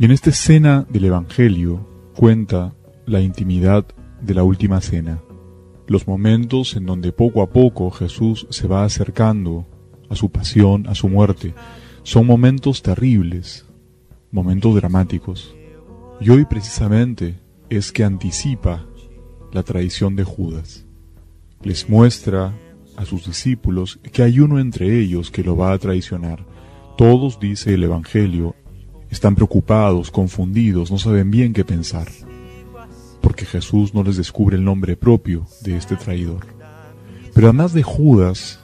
[0.00, 2.74] Y en esta escena del Evangelio cuenta
[3.04, 3.84] la intimidad
[4.22, 5.20] de la última cena,
[5.86, 9.66] los momentos en donde poco a poco Jesús se va acercando
[10.08, 11.52] a su pasión, a su muerte,
[12.02, 13.66] son momentos terribles,
[14.30, 15.54] momentos dramáticos.
[16.18, 17.38] Y hoy precisamente
[17.68, 18.86] es que anticipa
[19.52, 20.86] la traición de Judas.
[21.62, 22.58] Les muestra
[22.96, 26.46] a sus discípulos que hay uno entre ellos que lo va a traicionar.
[26.96, 28.56] Todos, dice el Evangelio,
[29.10, 32.08] están preocupados, confundidos, no saben bien qué pensar,
[33.20, 36.46] porque Jesús no les descubre el nombre propio de este traidor.
[37.34, 38.60] Pero además de Judas,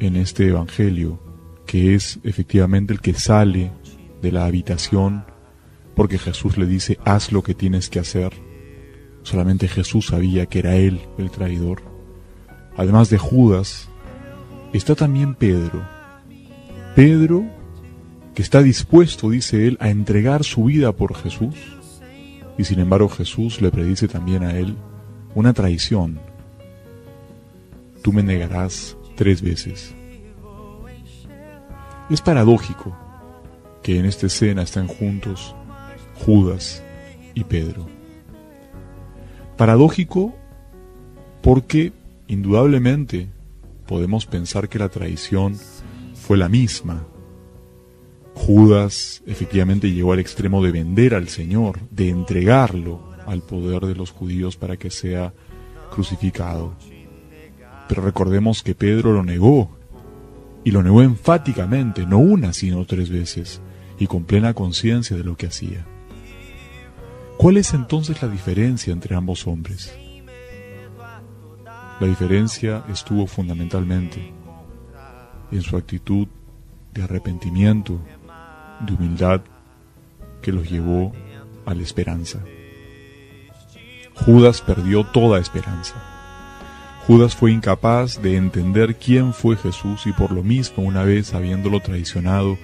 [0.00, 1.20] en este Evangelio,
[1.66, 3.72] que es efectivamente el que sale
[4.22, 5.24] de la habitación
[5.96, 8.32] porque Jesús le dice, haz lo que tienes que hacer.
[9.22, 11.82] Solamente Jesús sabía que era él el traidor.
[12.76, 13.88] Además de Judas,
[14.74, 15.82] está también Pedro.
[16.94, 17.44] Pedro,
[18.36, 21.54] que está dispuesto, dice él, a entregar su vida por Jesús.
[22.58, 24.76] Y sin embargo Jesús le predice también a él
[25.34, 26.20] una traición.
[28.02, 29.94] Tú me negarás tres veces.
[32.10, 32.94] Es paradójico
[33.82, 35.54] que en esta escena estén juntos
[36.16, 36.82] Judas
[37.32, 37.86] y Pedro.
[39.56, 40.36] Paradójico
[41.40, 41.94] porque
[42.26, 43.30] indudablemente
[43.86, 45.58] podemos pensar que la traición
[46.14, 47.06] fue la misma.
[48.36, 54.10] Judas efectivamente llegó al extremo de vender al Señor, de entregarlo al poder de los
[54.10, 55.32] judíos para que sea
[55.90, 56.74] crucificado.
[57.88, 59.70] Pero recordemos que Pedro lo negó,
[60.64, 63.62] y lo negó enfáticamente, no una sino tres veces,
[63.98, 65.86] y con plena conciencia de lo que hacía.
[67.38, 69.92] ¿Cuál es entonces la diferencia entre ambos hombres?
[71.98, 74.30] La diferencia estuvo fundamentalmente
[75.50, 76.28] en su actitud
[76.96, 78.00] de arrepentimiento,
[78.80, 79.40] de humildad,
[80.42, 81.12] que los llevó
[81.64, 82.40] a la esperanza.
[84.14, 85.94] Judas perdió toda esperanza.
[87.06, 91.80] Judas fue incapaz de entender quién fue Jesús y por lo mismo, una vez habiéndolo
[91.80, 92.58] traicionado,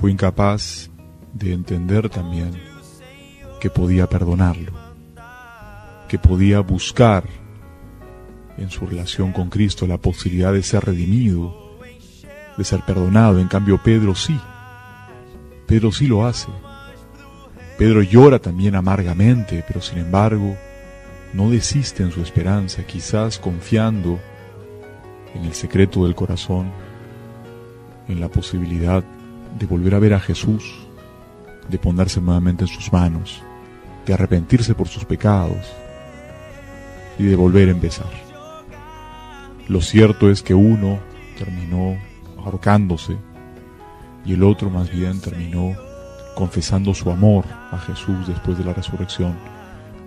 [0.00, 0.90] fue incapaz
[1.32, 2.52] de entender también
[3.60, 4.72] que podía perdonarlo,
[6.08, 7.24] que podía buscar
[8.56, 11.78] en su relación con Cristo la posibilidad de ser redimido,
[12.56, 13.38] de ser perdonado.
[13.38, 14.38] En cambio, Pedro sí,
[15.66, 16.48] Pedro sí lo hace.
[17.78, 20.56] Pedro llora también amargamente, pero sin embargo,
[21.32, 24.20] no desiste en su esperanza, quizás confiando
[25.34, 26.70] en el secreto del corazón,
[28.08, 29.02] en la posibilidad
[29.58, 30.86] de volver a ver a Jesús,
[31.68, 33.42] de ponerse nuevamente en sus manos,
[34.06, 35.72] de arrepentirse por sus pecados
[37.18, 38.10] y de volver a empezar.
[39.68, 40.98] Lo cierto es que uno
[41.38, 41.96] terminó
[42.38, 43.16] ahorcándose
[44.24, 45.76] y el otro más bien terminó
[46.34, 49.36] confesando su amor a Jesús después de la resurrección,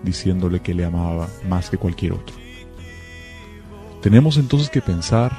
[0.03, 2.35] diciéndole que le amaba más que cualquier otro.
[4.01, 5.31] Tenemos entonces que pensar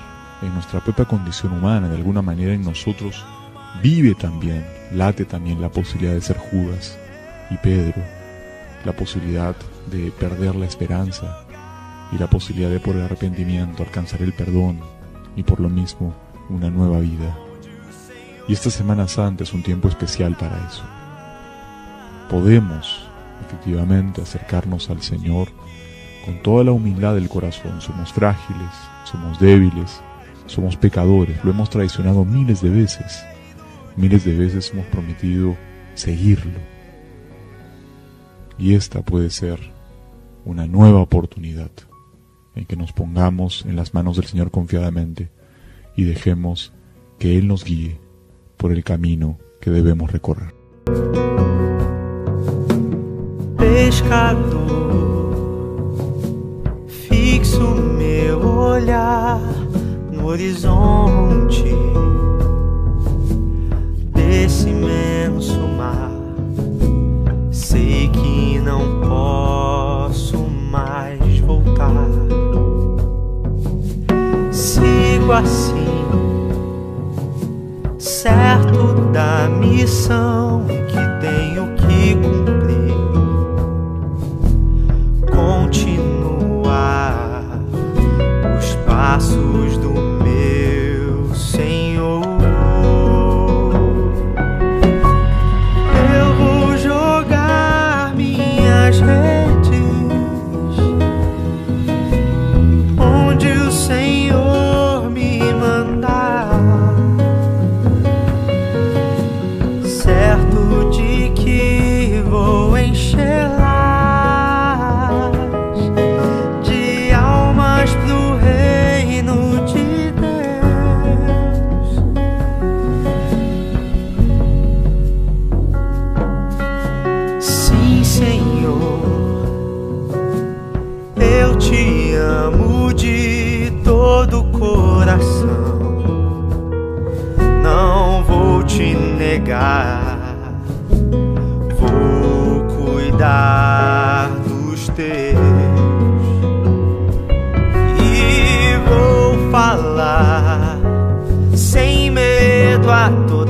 [0.43, 3.25] en nuestra propia condición humana, de alguna manera en nosotros
[3.83, 6.99] vive también, late también la posibilidad de ser Judas
[7.51, 8.03] y Pedro,
[8.85, 9.55] la posibilidad
[9.91, 11.45] de perder la esperanza
[12.13, 14.81] y la posibilidad de por el arrepentimiento alcanzar el perdón
[15.37, 16.15] y por lo mismo
[16.49, 17.37] una nueva vida.
[18.49, 20.83] Y esta Semana Santa es un tiempo especial para eso.
[22.31, 23.07] Podemos
[23.47, 25.49] efectivamente acercarnos al Señor
[26.25, 27.81] con toda la humildad del corazón.
[27.81, 28.71] Somos frágiles,
[29.05, 30.01] somos débiles,
[30.47, 33.23] somos pecadores, lo hemos traicionado miles de veces
[33.99, 35.57] Miles de veces hemos prometido
[35.97, 36.61] seguirlo.
[38.57, 39.59] Y esta puede ser
[40.45, 41.73] una nueva oportunidad
[42.55, 45.31] en que nos pongamos en las manos del Señor confiadamente
[45.97, 46.73] y dejemos
[47.19, 47.99] que Él nos guíe
[48.59, 50.55] por el camino que debemos recorrer.
[53.57, 54.59] Pescador,
[56.87, 59.41] fixo meu olhar
[60.13, 61.75] no horizonte.
[64.49, 66.11] desse imenso mar.
[67.51, 72.09] Sei que não posso mais voltar.
[74.51, 75.78] Sigo assim,
[78.23, 82.93] certo da missão que tenho que cumprir.
[85.31, 86.59] Continuar
[88.59, 89.98] os passos do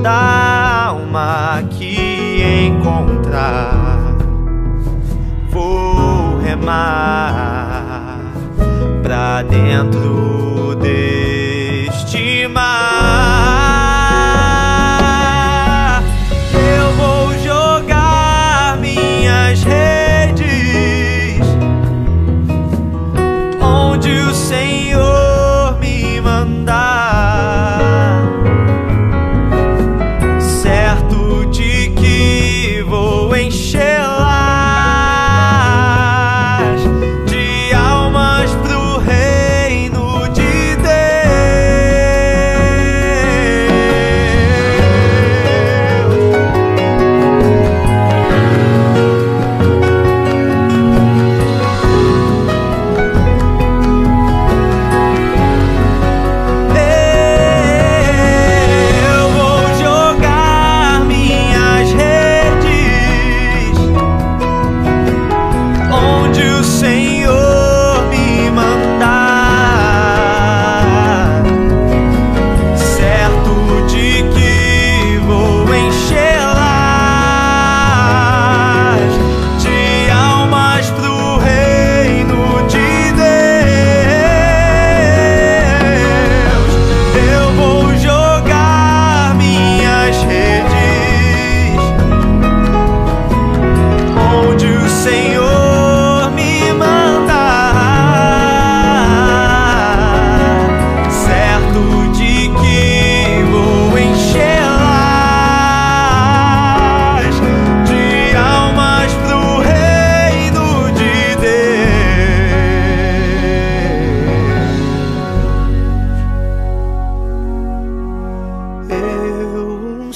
[0.03, 4.17] Da alma que encontrar,
[5.51, 8.21] vou remar
[9.03, 10.28] pra dentro.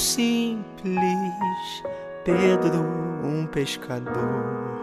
[0.02, 1.02] simples
[2.24, 2.84] Pedro,
[3.24, 4.80] um pescador,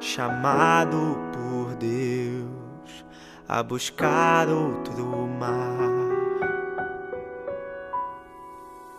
[0.00, 3.04] chamado por Deus
[3.46, 5.04] a buscar outro
[5.38, 5.83] mar.